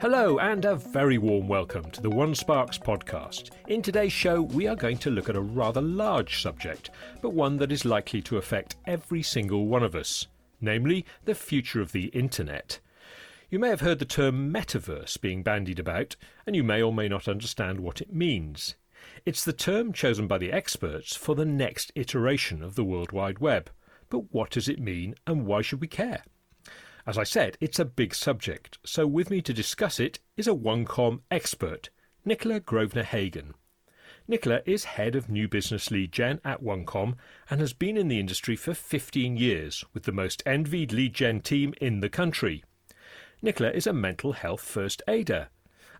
[0.00, 3.50] Hello, and a very warm welcome to the One Sparks podcast.
[3.68, 6.88] In today's show, we are going to look at a rather large subject,
[7.20, 10.26] but one that is likely to affect every single one of us,
[10.58, 12.80] namely the future of the internet.
[13.50, 17.06] You may have heard the term metaverse being bandied about, and you may or may
[17.06, 18.76] not understand what it means.
[19.26, 23.40] It's the term chosen by the experts for the next iteration of the World Wide
[23.40, 23.68] Web.
[24.08, 26.24] But what does it mean, and why should we care?
[27.10, 30.52] As I said, it's a big subject, so with me to discuss it is a
[30.52, 31.90] OneCom expert,
[32.24, 33.54] Nicola Grosvenor Hagen.
[34.28, 37.16] Nicola is head of new business lead gen at OneCom
[37.50, 41.40] and has been in the industry for 15 years with the most envied lead gen
[41.40, 42.62] team in the country.
[43.42, 45.48] Nicola is a mental health first aider,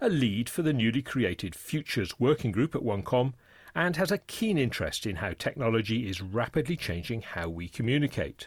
[0.01, 3.33] a lead for the newly created Futures Working Group at OneCom,
[3.75, 8.47] and has a keen interest in how technology is rapidly changing how we communicate.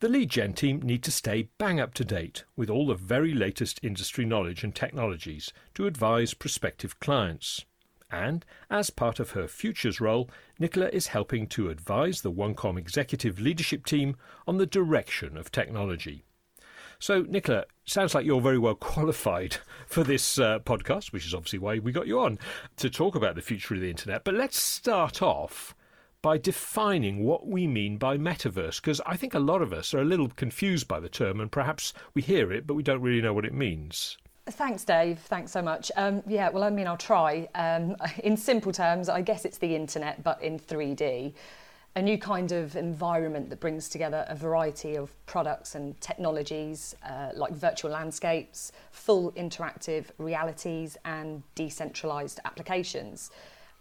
[0.00, 3.34] The lead gen team need to stay bang up to date with all the very
[3.34, 7.66] latest industry knowledge and technologies to advise prospective clients.
[8.10, 13.38] And as part of her futures role, Nicola is helping to advise the OneCom executive
[13.38, 16.24] leadership team on the direction of technology.
[16.98, 21.58] So, Nicola, sounds like you're very well qualified for this uh, podcast, which is obviously
[21.58, 22.38] why we got you on
[22.78, 24.24] to talk about the future of the internet.
[24.24, 25.74] But let's start off
[26.22, 30.00] by defining what we mean by metaverse, because I think a lot of us are
[30.00, 33.22] a little confused by the term and perhaps we hear it, but we don't really
[33.22, 34.18] know what it means.
[34.46, 35.18] Thanks, Dave.
[35.18, 35.92] Thanks so much.
[35.96, 37.48] Um, yeah, well, I mean, I'll try.
[37.54, 41.34] Um, in simple terms, I guess it's the internet, but in 3D.
[41.96, 47.30] A new kind of environment that brings together a variety of products and technologies uh,
[47.34, 53.32] like virtual landscapes, full interactive realities, and decentralized applications.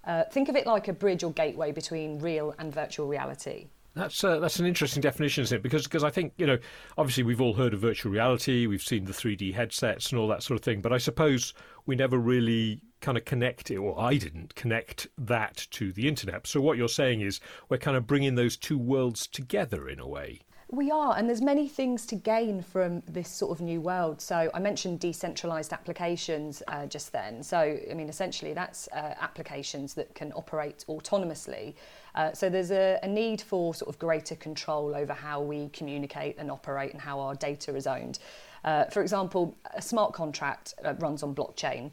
[0.04, 3.68] Uh, think of it like a bridge or gateway between real and virtual reality.
[3.96, 5.64] That's uh, that's an interesting definition, isn't it?
[5.64, 6.58] Because because I think you know,
[6.98, 10.44] obviously we've all heard of virtual reality, we've seen the 3D headsets and all that
[10.44, 11.54] sort of thing, but I suppose
[11.86, 16.46] we never really kind of connect it, or I didn't connect that to the internet.
[16.48, 20.08] So what you're saying is we're kind of bringing those two worlds together in a
[20.08, 20.42] way.
[20.72, 24.22] We are, and there's many things to gain from this sort of new world.
[24.22, 27.42] So I mentioned decentralized applications uh, just then.
[27.42, 31.74] So I mean, essentially, that's uh, applications that can operate autonomously.
[32.14, 36.36] Uh, so there's a, a need for sort of greater control over how we communicate
[36.38, 38.20] and operate and how our data is owned.
[38.64, 41.90] Uh, for example, a smart contract uh, runs on blockchain.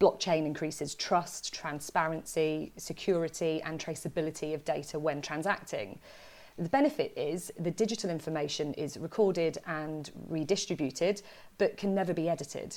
[0.00, 6.00] Blockchain increases trust, transparency, security, and traceability of data when transacting.
[6.58, 11.22] The benefit is the digital information is recorded and redistributed,
[11.56, 12.76] but can never be edited.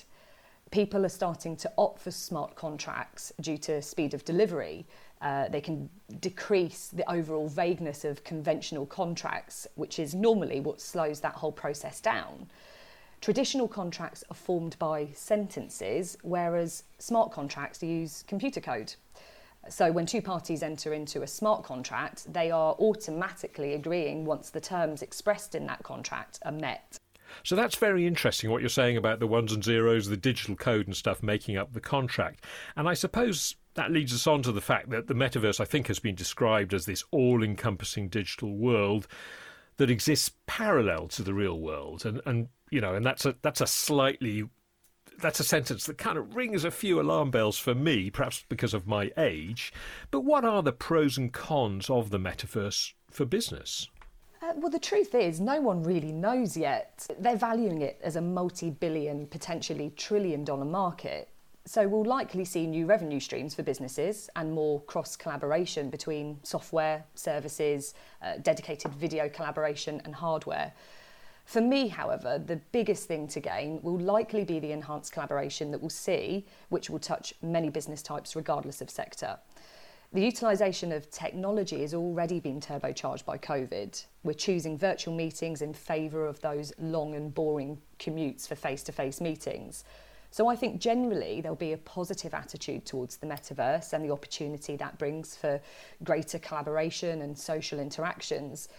[0.69, 4.85] People are starting to opt for smart contracts due to speed of delivery.
[5.19, 5.89] Uh, they can
[6.19, 11.99] decrease the overall vagueness of conventional contracts, which is normally what slows that whole process
[11.99, 12.47] down.
[13.19, 18.93] Traditional contracts are formed by sentences, whereas smart contracts use computer code.
[19.69, 24.61] So when two parties enter into a smart contract, they are automatically agreeing once the
[24.61, 26.97] terms expressed in that contract are met.
[27.43, 30.87] So that's very interesting what you're saying about the ones and zeros, the digital code
[30.87, 32.43] and stuff making up the contract.
[32.75, 35.87] And I suppose that leads us on to the fact that the metaverse, I think,
[35.87, 39.07] has been described as this all encompassing digital world
[39.77, 42.05] that exists parallel to the real world.
[42.05, 44.43] And, and you know, and that's a that's a slightly
[45.21, 48.73] that's a sentence that kind of rings a few alarm bells for me, perhaps because
[48.73, 49.71] of my age.
[50.09, 53.87] But what are the pros and cons of the metaverse for business?
[54.41, 57.07] Uh, well, the truth is, no one really knows yet.
[57.19, 61.29] They're valuing it as a multi billion, potentially trillion dollar market.
[61.65, 67.05] So we'll likely see new revenue streams for businesses and more cross collaboration between software,
[67.13, 67.93] services,
[68.23, 70.73] uh, dedicated video collaboration, and hardware.
[71.51, 75.81] For me, however, the biggest thing to gain will likely be the enhanced collaboration that
[75.81, 79.37] we'll see, which will touch many business types regardless of sector.
[80.13, 84.01] The utilisation of technology has already been turbocharged by COVID.
[84.23, 88.93] We're choosing virtual meetings in favour of those long and boring commutes for face to
[88.93, 89.83] face meetings.
[90.33, 94.77] So I think generally there'll be a positive attitude towards the metaverse and the opportunity
[94.77, 95.59] that brings for
[96.05, 98.69] greater collaboration and social interactions.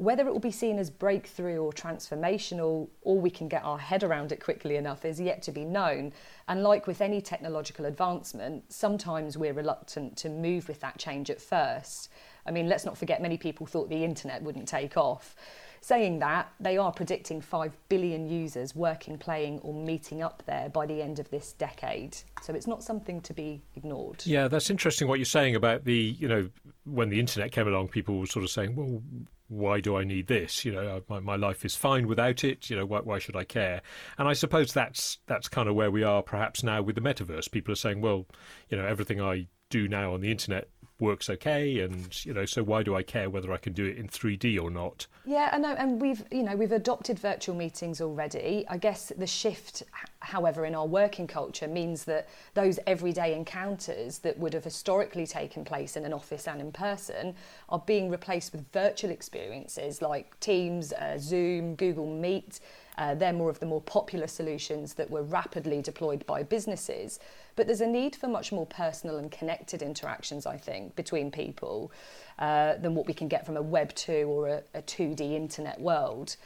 [0.00, 4.02] Whether it will be seen as breakthrough or transformational, or we can get our head
[4.02, 6.14] around it quickly enough, is yet to be known.
[6.48, 11.38] And like with any technological advancement, sometimes we're reluctant to move with that change at
[11.38, 12.08] first.
[12.46, 15.36] I mean, let's not forget, many people thought the internet wouldn't take off.
[15.82, 20.86] Saying that, they are predicting 5 billion users working, playing, or meeting up there by
[20.86, 22.16] the end of this decade.
[22.40, 24.22] So it's not something to be ignored.
[24.24, 26.48] Yeah, that's interesting what you're saying about the, you know,
[26.84, 29.02] when the internet came along, people were sort of saying, well,
[29.48, 30.64] why do I need this?
[30.64, 32.70] You know, my, my life is fine without it.
[32.70, 33.82] You know, why, why should I care?
[34.16, 37.50] And I suppose that's that's kind of where we are perhaps now with the metaverse.
[37.50, 38.26] People are saying, well,
[38.68, 40.68] you know, everything I do now on the internet
[41.00, 43.96] works okay and you know so why do i care whether i can do it
[43.96, 45.06] in 3d or not?
[45.24, 48.64] Yeah i know and we've you know we've adopted virtual meetings already.
[48.68, 49.82] I guess the shift
[50.20, 55.64] however in our working culture means that those everyday encounters that would have historically taken
[55.64, 57.34] place in an office and in person
[57.68, 62.60] are being replaced with virtual experiences like teams uh, zoom google meet.
[62.98, 67.18] Uh, they're more of the more popular solutions that were rapidly deployed by businesses.
[67.56, 71.92] But there's a need for much more personal and connected interactions, I think, between people
[72.38, 75.80] uh, than what we can get from a Web 2 or a, a 2D internet
[75.80, 76.36] world.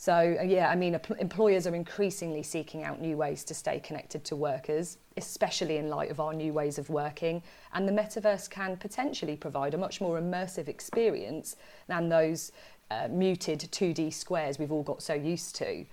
[0.00, 4.24] So, uh, yeah, I mean, employers are increasingly seeking out new ways to stay connected
[4.24, 7.42] to workers, especially in light of our new ways of working.
[7.74, 11.56] And the metaverse can potentially provide a much more immersive experience
[11.86, 12.50] than those
[12.90, 15.84] uh, muted 2D squares we've all got so used to.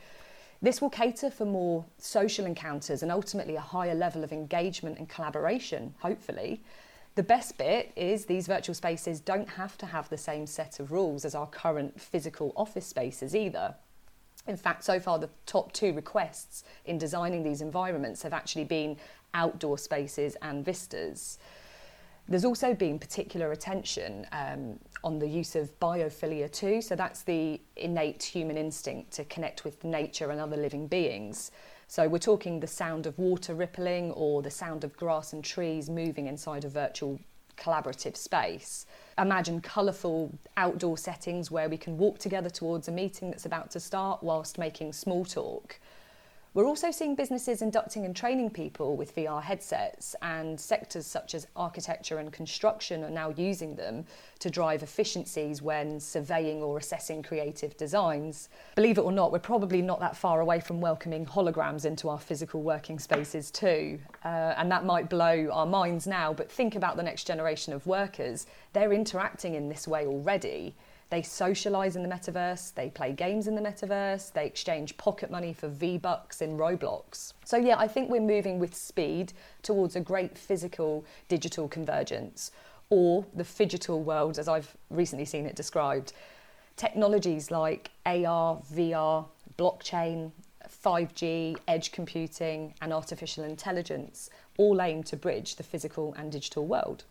[0.61, 5.07] This will cater for more social encounters and ultimately a higher level of engagement and
[5.07, 6.63] collaboration, hopefully.
[7.15, 10.91] The best bit is these virtual spaces don't have to have the same set of
[10.91, 13.75] rules as our current physical office spaces either.
[14.47, 18.97] In fact, so far, the top two requests in designing these environments have actually been
[19.33, 21.37] outdoor spaces and vistas.
[22.29, 26.81] There's also been particular attention um, on the use of biophilia too.
[26.81, 31.51] So that's the innate human instinct to connect with nature and other living beings.
[31.87, 35.89] So we're talking the sound of water rippling or the sound of grass and trees
[35.89, 37.17] moving inside a virtual
[37.57, 38.85] collaborative space.
[39.17, 43.79] Imagine colourful outdoor settings where we can walk together towards a meeting that's about to
[43.79, 45.79] start whilst making small talk.
[46.53, 51.45] We're also seeing businesses inducting and training people with VR headsets, and sectors such as
[51.55, 54.05] architecture and construction are now using them
[54.39, 58.49] to drive efficiencies when surveying or assessing creative designs.
[58.75, 62.19] Believe it or not, we're probably not that far away from welcoming holograms into our
[62.19, 63.99] physical working spaces too.
[64.23, 67.85] Uh, and that might blow our minds now, but think about the next generation of
[67.85, 68.47] workers.
[68.73, 70.75] They're interacting in this way already.
[71.09, 75.53] They socialise in the metaverse, they play games in the metaverse, they exchange pocket money
[75.53, 77.33] for V Bucks in Roblox.
[77.45, 79.31] So, yeah, I think we're moving with speed
[79.61, 82.51] towards a great physical digital convergence,
[82.89, 86.11] or the phygital world, as I've recently seen it described.
[86.75, 89.25] Technologies like AR, VR,
[89.57, 90.31] blockchain,
[90.83, 97.05] 5G, edge computing, and artificial intelligence all aim to bridge the physical and digital world.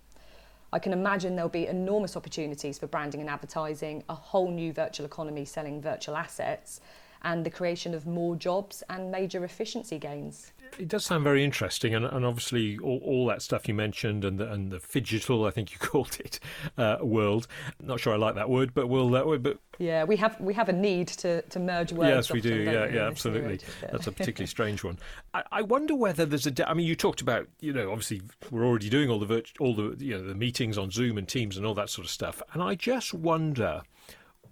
[0.73, 5.07] I can imagine there'll be enormous opportunities for branding and advertising, a whole new virtual
[5.07, 6.81] economy selling virtual assets,
[7.23, 10.53] and the creation of more jobs and major efficiency gains.
[10.79, 14.39] It does sound very interesting, and, and obviously all, all that stuff you mentioned, and
[14.39, 16.41] the, and the phygital, I think you called it,
[16.77, 17.47] uh, world.
[17.83, 19.15] Not sure I like that word, but we'll.
[19.15, 22.29] Uh, but yeah, we have we have a need to, to merge words.
[22.29, 22.55] Yes, we do.
[22.55, 23.61] Yeah, yeah, absolutely.
[23.81, 24.99] That's a particularly strange one.
[25.35, 26.69] I, I wonder whether there's a.
[26.69, 29.75] I mean, you talked about you know obviously we're already doing all the virt- all
[29.75, 32.43] the you know the meetings on Zoom and Teams and all that sort of stuff,
[32.53, 33.83] and I just wonder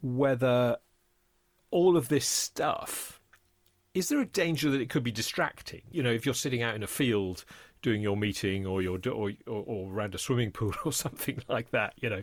[0.02, 0.76] whether
[1.70, 3.13] all of this stuff
[3.94, 5.82] is there a danger that it could be distracting?
[5.91, 7.44] You know, if you're sitting out in a field
[7.81, 11.70] doing your meeting or your or, or, or around a swimming pool or something like
[11.70, 12.23] that, you know,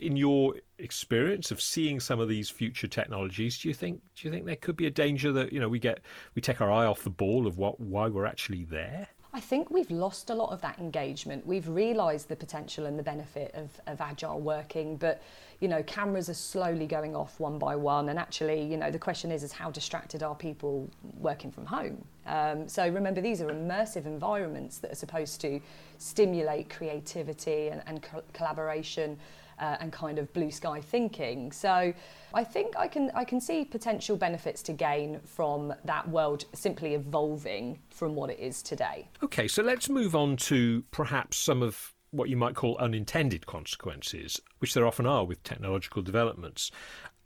[0.00, 4.32] in your experience of seeing some of these future technologies, do you think do you
[4.32, 6.00] think there could be a danger that you know we get
[6.34, 9.08] we take our eye off the ball of what why we're actually there?
[9.32, 11.46] I think we've lost a lot of that engagement.
[11.46, 15.22] We've realised the potential and the benefit of, of agile working, but
[15.60, 18.08] you know, cameras are slowly going off one by one.
[18.10, 22.04] And actually, you know, the question is, is how distracted are people working from home?
[22.26, 25.60] Um, so remember, these are immersive environments that are supposed to
[25.98, 29.18] stimulate creativity and, and co- collaboration
[29.58, 31.52] uh, and kind of blue sky thinking.
[31.52, 31.92] So
[32.34, 36.94] I think I can I can see potential benefits to gain from that world simply
[36.94, 39.08] evolving from what it is today.
[39.22, 44.40] Okay, so let's move on to perhaps some of what you might call unintended consequences,
[44.58, 46.70] which there often are with technological developments.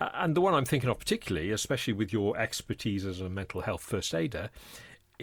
[0.01, 3.83] And the one I'm thinking of particularly, especially with your expertise as a mental health
[3.83, 4.51] first aider,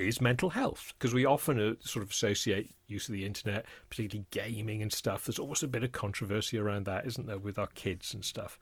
[0.04, 4.26] is mental health because we often uh, sort of associate use of the internet, particularly
[4.32, 5.26] gaming and stuff.
[5.26, 8.60] There's always a bit of controversy around that, isn't there, with our kids and stuff.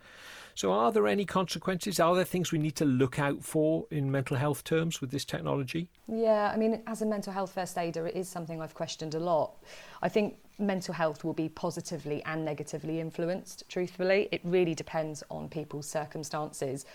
[0.55, 1.99] So, are there any consequences?
[1.99, 5.25] Are there things we need to look out for in mental health terms with this
[5.25, 5.89] technology?
[6.07, 9.19] Yeah, I mean, as a mental health first aider, it is something I've questioned a
[9.19, 9.53] lot.
[10.01, 14.29] I think mental health will be positively and negatively influenced, truthfully.
[14.31, 16.85] It really depends on people's circumstances.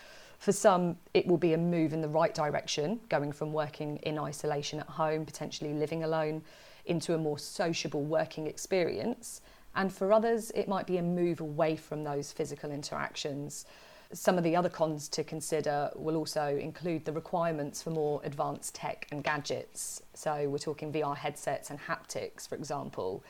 [0.40, 4.18] For some, it will be a move in the right direction, going from working in
[4.18, 6.42] isolation at home, potentially living alone,
[6.86, 9.42] into a more sociable working experience.
[9.74, 13.66] And for others, it might be a move away from those physical interactions.
[14.14, 18.74] Some of the other cons to consider will also include the requirements for more advanced
[18.74, 20.02] tech and gadgets.
[20.14, 23.22] So we're talking VR headsets and haptics, for example.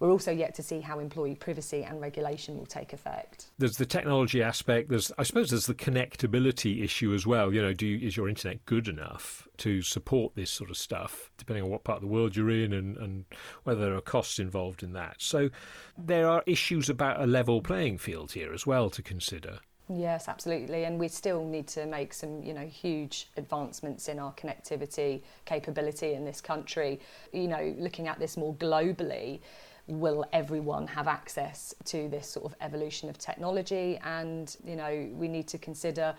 [0.00, 3.46] We're also yet to see how employee privacy and regulation will take effect.
[3.58, 4.88] There's the technology aspect.
[4.90, 7.52] There's, I suppose, there's the connectability issue as well.
[7.52, 11.30] You know, do you, is your internet good enough to support this sort of stuff,
[11.36, 13.24] depending on what part of the world you're in and, and
[13.64, 15.16] whether there are costs involved in that.
[15.18, 15.50] So
[15.96, 19.60] there are issues about a level playing field here as well to consider.
[19.90, 20.84] Yes, absolutely.
[20.84, 26.12] And we still need to make some, you know, huge advancements in our connectivity capability
[26.12, 27.00] in this country.
[27.32, 29.40] You know, looking at this more globally,
[29.88, 33.98] will everyone have access to this sort of evolution of technology?
[34.04, 36.14] And, you know, we need to consider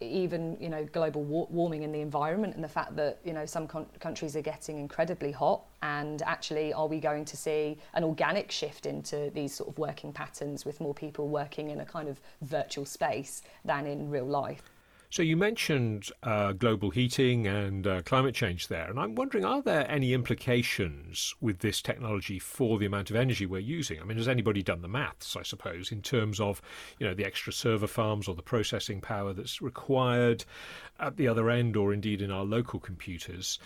[0.00, 3.46] even you know global wa- warming in the environment and the fact that you know
[3.46, 8.02] some con- countries are getting incredibly hot and actually are we going to see an
[8.02, 12.08] organic shift into these sort of working patterns with more people working in a kind
[12.08, 14.71] of virtual space than in real life
[15.12, 19.60] so you mentioned uh, global heating and uh, climate change there, and I'm wondering, are
[19.60, 24.00] there any implications with this technology for the amount of energy we're using?
[24.00, 25.36] I mean, has anybody done the maths?
[25.36, 26.62] I suppose in terms of
[26.98, 30.46] you know the extra server farms or the processing power that's required
[30.98, 33.58] at the other end, or indeed in our local computers.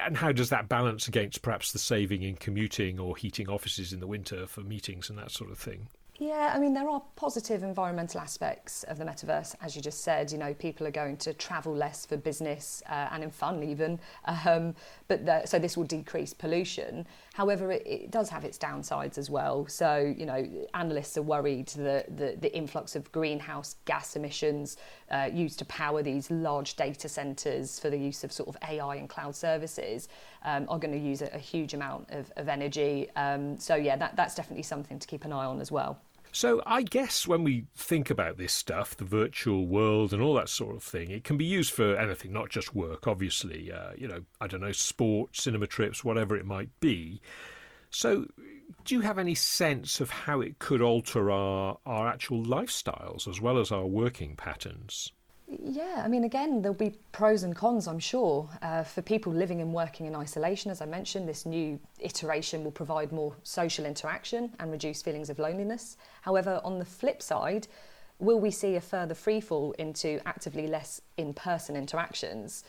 [0.00, 3.98] And how does that balance against perhaps the saving in commuting or heating offices in
[3.98, 5.88] the winter for meetings and that sort of thing?
[6.18, 10.30] Yeah, I mean, there are positive environmental aspects of the metaverse, as you just said.
[10.30, 13.98] You know, people are going to travel less for business uh, and in fun, even.
[14.26, 14.74] Um,
[15.08, 17.06] but the, so this will decrease pollution.
[17.32, 19.66] However, it, it, does have its downsides as well.
[19.66, 24.76] So, you know, analysts are worried that the, the influx of greenhouse gas emissions
[25.10, 28.96] uh, used to power these large data centres for the use of sort of AI
[28.96, 30.08] and cloud services
[30.44, 33.08] um, are going to use a, a, huge amount of, of energy.
[33.16, 36.00] Um, so, yeah, that, that's definitely something to keep an eye on as well.
[36.30, 40.48] So I guess when we think about this stuff, the virtual world and all that
[40.48, 43.70] sort of thing, it can be used for anything, not just work, obviously.
[43.72, 47.20] Uh, you know, I don't know, sport, cinema trips, whatever it might be.
[47.90, 48.26] So
[48.84, 53.40] do you have any sense of how it could alter our, our actual lifestyles as
[53.40, 55.12] well as our working patterns?
[55.60, 58.48] Yeah, I mean, again, there'll be pros and cons, I'm sure.
[58.62, 62.70] Uh, for people living and working in isolation, as I mentioned, this new iteration will
[62.70, 65.96] provide more social interaction and reduce feelings of loneliness.
[66.22, 67.68] However, on the flip side,
[68.18, 72.64] will we see a further freefall into actively less in person interactions?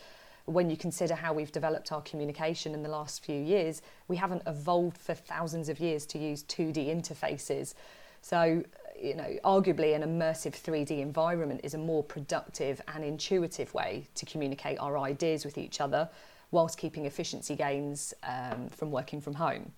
[0.46, 4.42] When you consider how we've developed our communication in the last few years, we haven't
[4.46, 7.76] evolved for thousands of years to use 2D interfaces.
[8.22, 8.64] So,
[9.04, 14.26] you know, arguably an immersive 3D environment is a more productive and intuitive way to
[14.26, 16.10] communicate our ideas with each other
[16.52, 19.72] whilst keeping efficiency gains um, from working from home.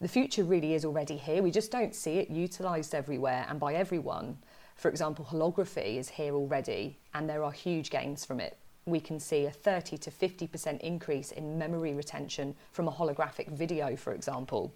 [0.00, 1.42] The future really is already here.
[1.42, 4.38] We just don't see it utilised everywhere and by everyone.
[4.76, 8.58] For example, holography is here already, and there are huge gains from it.
[8.84, 13.96] We can see a 30 to 50% increase in memory retention from a holographic video,
[13.96, 14.72] for example.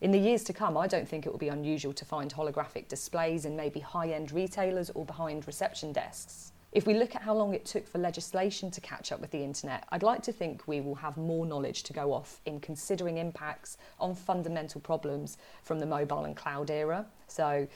[0.00, 2.88] In the years to come, I don't think it will be unusual to find holographic
[2.88, 6.52] displays in maybe high end retailers or behind reception desks.
[6.72, 9.44] If we look at how long it took for legislation to catch up with the
[9.44, 13.18] internet, I'd like to think we will have more knowledge to go off in considering
[13.18, 17.04] impacts on fundamental problems from the mobile and cloud era.
[17.26, 17.68] So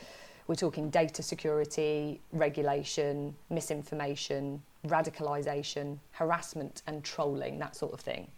[0.47, 8.28] we're talking data security, regulation, misinformation, radicalisation, harassment and trolling, that sort of thing.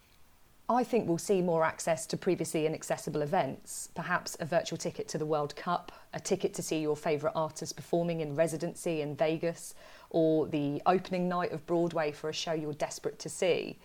[0.69, 5.19] I think we'll see more access to previously inaccessible events, perhaps a virtual ticket to
[5.19, 9.75] the World Cup, a ticket to see your favourite artist performing in residency in Vegas,
[10.11, 13.79] or the opening night of Broadway for a show you're desperate to see.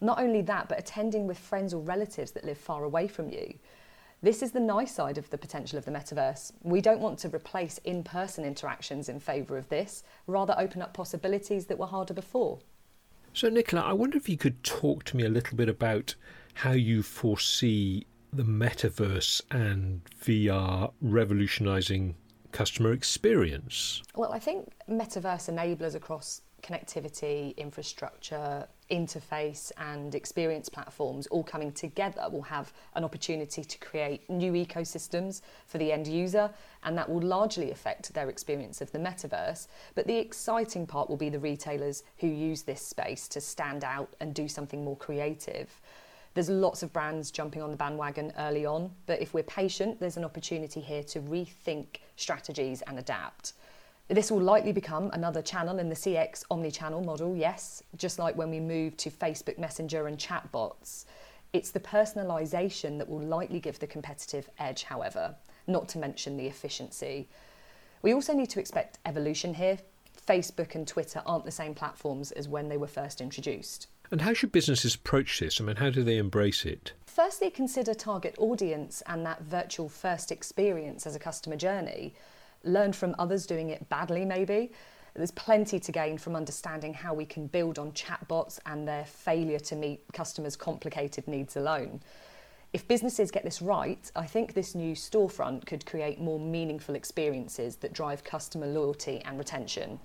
[0.00, 3.54] Not only that, but attending with friends or relatives that live far away from you.
[4.22, 6.52] This is the nice side of the potential of the metaverse.
[6.62, 10.94] We don't want to replace in person interactions in favour of this, rather, open up
[10.94, 12.60] possibilities that were harder before.
[13.34, 16.14] So, Nicola, I wonder if you could talk to me a little bit about
[16.54, 22.14] how you foresee the metaverse and VR revolutionizing
[22.52, 24.02] customer experience.
[24.14, 32.28] Well, I think metaverse enablers across connectivity, infrastructure, interface, and experience platforms all coming together
[32.30, 36.50] will have an opportunity to create new ecosystems for the end user,
[36.84, 39.66] and that will largely affect their experience of the metaverse.
[39.94, 44.14] But the exciting part will be the retailers who use this space to stand out
[44.20, 45.80] and do something more creative.
[46.34, 50.16] There's lots of brands jumping on the bandwagon early on, but if we're patient, there's
[50.16, 53.54] an opportunity here to rethink strategies and adapt.
[54.12, 58.50] This will likely become another channel in the CX omni-channel model, yes, just like when
[58.50, 61.06] we move to Facebook Messenger and chatbots.
[61.54, 65.34] It's the personalisation that will likely give the competitive edge, however,
[65.66, 67.26] not to mention the efficiency.
[68.02, 69.78] We also need to expect evolution here.
[70.28, 73.86] Facebook and Twitter aren't the same platforms as when they were first introduced.
[74.10, 75.58] And how should businesses approach this?
[75.58, 76.92] I mean, how do they embrace it?
[77.06, 82.12] Firstly, consider target audience and that virtual first experience as a customer journey.
[82.64, 84.72] Learn from others doing it badly, maybe.
[85.14, 89.58] There's plenty to gain from understanding how we can build on chatbots and their failure
[89.58, 92.00] to meet customers' complicated needs alone.
[92.72, 97.76] If businesses get this right, I think this new storefront could create more meaningful experiences
[97.76, 100.00] that drive customer loyalty and retention.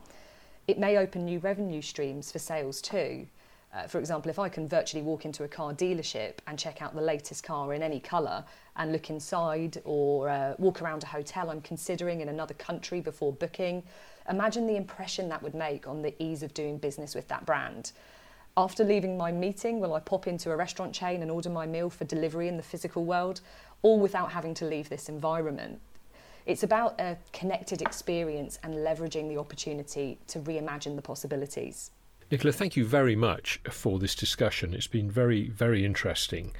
[0.67, 3.27] It may open new revenue streams for sales too.
[3.73, 6.95] Uh, for example, if I can virtually walk into a car dealership and check out
[6.95, 8.45] the latest car in any colour
[8.77, 13.33] and look inside or uh, walk around a hotel I'm considering in another country before
[13.33, 13.83] booking,
[14.29, 17.91] imagine the impression that would make on the ease of doing business with that brand.
[18.55, 21.89] After leaving my meeting, will I pop into a restaurant chain and order my meal
[21.89, 23.41] for delivery in the physical world,
[23.83, 25.79] all without having to leave this environment?
[26.47, 31.91] It's about a connected experience and leveraging the opportunity to reimagine the possibilities.
[32.29, 34.73] Nicola, thank you very much for this discussion.
[34.73, 36.53] It's been very, very interesting.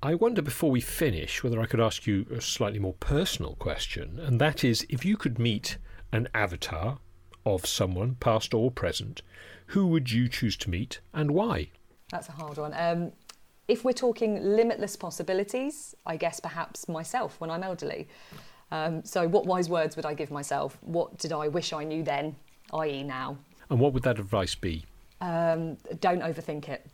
[0.00, 4.20] I wonder before we finish whether I could ask you a slightly more personal question,
[4.20, 5.76] and that is if you could meet
[6.12, 6.98] an avatar
[7.44, 9.22] of someone, past or present,
[9.66, 11.70] who would you choose to meet and why?
[12.12, 12.72] That's a hard one.
[12.72, 13.10] Um,
[13.66, 18.06] if we're talking limitless possibilities, I guess perhaps myself when I'm elderly.
[18.70, 20.78] Um, so, what wise words would I give myself?
[20.80, 22.36] What did I wish I knew then,
[22.72, 23.36] i.e., now?
[23.68, 24.84] And what would that advice be?
[25.22, 26.84] Um, don't overthink it.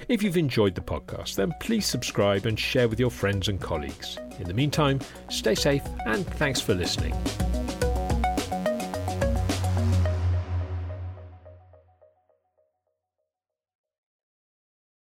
[0.08, 4.18] If you've enjoyed the podcast, then please subscribe and share with your friends and colleagues.
[4.38, 7.14] In the meantime, stay safe and thanks for listening.